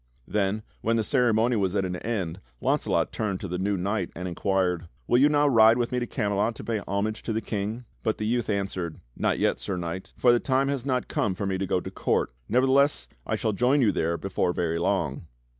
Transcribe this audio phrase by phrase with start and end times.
[0.27, 4.27] Then, when the ceremony was at an end Launcelot turned to the new knight and
[4.27, 7.85] inquired: "Will you now ride with me to Camelot to pay homage to the King?"
[8.01, 9.59] But the youth answered: "Not yet.
[9.59, 12.33] Sir Knight, for the time has not come for me to go to court.
[12.49, 15.27] Nevertheless I shall join you there before very long."